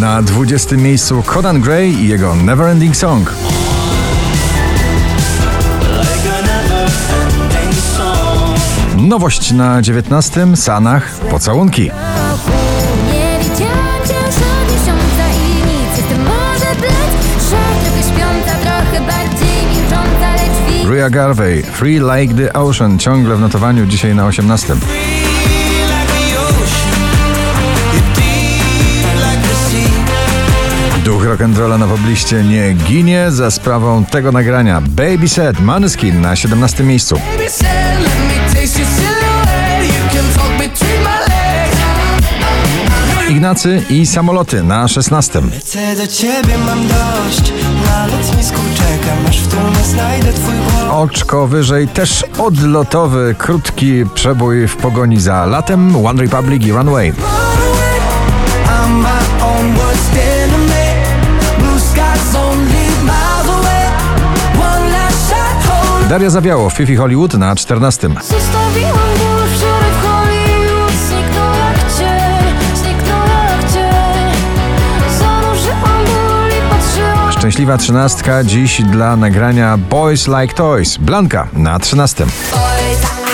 [0.00, 3.32] Na 20 miejscu Conan Gray i jego Neverending Song.
[8.96, 11.90] Nowość na 19 Sanach Pocałunki.
[20.90, 24.74] Ria Garvey Free Like the Ocean ciągle w notowaniu dzisiaj na 18.
[31.28, 34.80] rock'n'rolla na pobliście nie ginie za sprawą tego nagrania.
[34.80, 37.20] Baby Set Maneskin na 17 miejscu.
[43.30, 45.42] Ignacy i samoloty na 16.
[45.60, 47.52] Chcę do ciebie mam dość
[47.86, 54.68] Na lotnisku czekam aż w tłumie znajdę twój głos Oczko wyżej też odlotowy, krótki przebój
[54.68, 56.06] w pogoni za latem.
[56.06, 57.12] One Republic i Runway.
[66.08, 68.08] Daria Zawiało, Fifi Hollywood na 14.
[68.08, 74.42] Zostawiłam ból wczoraj w Hollywood Zniknął jak cień, zniknął jak cień
[75.18, 80.96] Zanurzyłam ból i patrzyłam Szczęśliwa trzynastka dziś dla nagrania Boys Like Toys.
[80.96, 82.24] Blanka na 13.
[82.24, 83.27] Boys,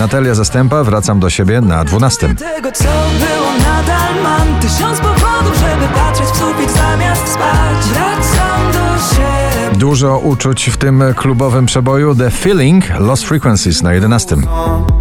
[0.00, 2.34] Natalia Zastępa, wracam do siebie na 12.
[2.34, 4.22] Tego co było nadal.
[4.22, 7.86] Mam Tysiąc powodów, żeby patrzeć w sufit zamiast spać.
[7.92, 9.78] Wracam do siebie.
[9.78, 12.14] Dużo uczuć w tym klubowym przeboju.
[12.14, 14.36] The Feeling Lost Frequencies na 11.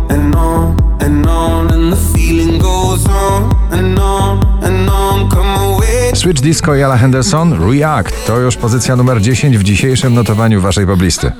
[0.09, 3.55] and on and on and the feeling goes on.
[3.71, 6.15] And on and on come away.
[6.15, 8.27] Switch Disco Ella Henderson React.
[8.27, 11.31] To już pozycja numer 10 w dzisiejszym notowaniu waszej poblisty.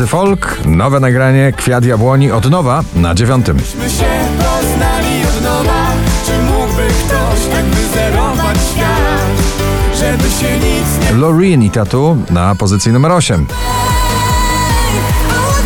[0.00, 3.56] Of Porywający folk, nowe nagranie Kwiat Jabłoni od nowa na dziewiątym.
[3.56, 4.04] My się
[4.38, 5.86] poznali od nowa.
[6.26, 9.30] Czy mógłby ktoś tak wyzerować świat?
[9.94, 13.40] Żeby się nic nie Loreen i Tatu na pozycji numer 8.
[13.40, 13.50] I want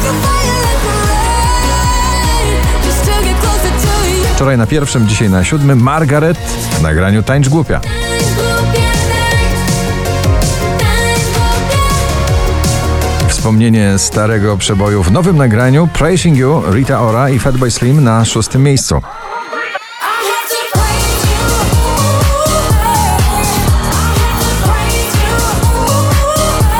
[0.02, 2.62] to fire like a rain.
[2.86, 4.34] Just to get closer to you.
[4.34, 6.38] Wczoraj na pierwszym, dzisiaj na siódmym Margaret
[6.78, 7.22] w nagraniu.
[7.22, 7.80] Tańcz głupia,
[13.48, 18.62] Wspomnienie starego przeboju w nowym nagraniu Praising You, Rita Ora i Fatboy Slim na szóstym
[18.62, 19.00] miejscu.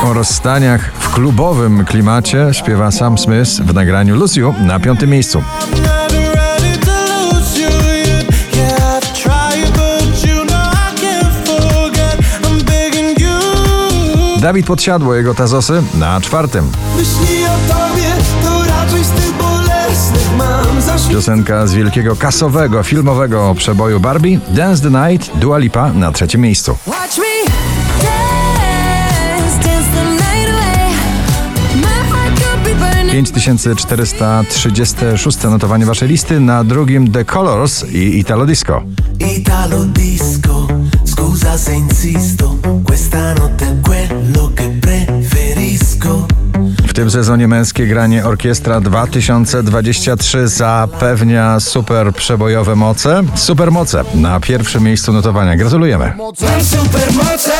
[0.05, 5.43] O rozstaniach w klubowym klimacie śpiewa Sam Smith w nagraniu You na piątym miejscu.
[14.39, 16.71] Dawid Podsiadło, jego tazosy na czwartym.
[16.97, 18.07] Myśli o tobie
[18.43, 20.65] to raczej z tych bolesnych mam
[21.09, 26.77] Piosenka z wielkiego kasowego, filmowego przeboju Barbie Dance the Night, Dua Lipa na trzecim miejscu.
[26.85, 27.21] Dance,
[29.63, 30.89] dance the night away.
[31.75, 33.11] My heart could be burning.
[33.11, 38.81] 5436 notowanie waszej listy, na drugim The Colors i Italo Disco.
[39.37, 40.67] Italo disco
[41.05, 42.55] Scusa se insisto
[42.87, 43.33] Questa
[47.09, 53.23] tym sezonie męskie granie Orkiestra 2023 zapewnia super przebojowe moce.
[53.35, 55.55] Super moce na pierwszym miejscu notowania.
[55.55, 56.13] Gratulujemy.
[56.17, 57.51] Mam supermoce